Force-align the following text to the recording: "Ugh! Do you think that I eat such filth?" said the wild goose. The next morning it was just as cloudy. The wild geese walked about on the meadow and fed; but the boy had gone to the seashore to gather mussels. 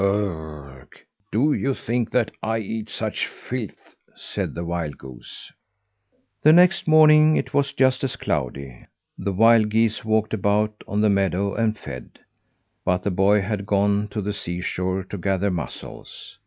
"Ugh! 0.03 0.87
Do 1.31 1.53
you 1.53 1.75
think 1.75 2.09
that 2.09 2.31
I 2.41 2.57
eat 2.57 2.89
such 2.89 3.27
filth?" 3.27 3.93
said 4.15 4.55
the 4.55 4.65
wild 4.65 4.97
goose. 4.97 5.51
The 6.41 6.51
next 6.51 6.87
morning 6.87 7.35
it 7.35 7.53
was 7.53 7.71
just 7.73 8.03
as 8.03 8.15
cloudy. 8.15 8.87
The 9.19 9.31
wild 9.31 9.69
geese 9.69 10.03
walked 10.03 10.33
about 10.33 10.73
on 10.87 11.01
the 11.01 11.09
meadow 11.11 11.53
and 11.53 11.77
fed; 11.77 12.17
but 12.83 13.03
the 13.03 13.11
boy 13.11 13.41
had 13.43 13.67
gone 13.67 14.07
to 14.07 14.23
the 14.23 14.33
seashore 14.33 15.03
to 15.03 15.19
gather 15.19 15.51
mussels. 15.51 16.39